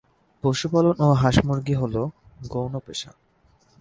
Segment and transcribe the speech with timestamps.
[0.43, 1.95] পশুপালন ও হাঁস-মুরগি হ'ল
[2.51, 3.11] গৌণ পেশা।